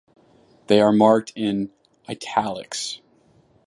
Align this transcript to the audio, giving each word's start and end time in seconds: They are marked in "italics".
They 0.65 0.81
are 0.81 0.91
marked 0.91 1.31
in 1.35 1.71
"italics". 2.09 3.01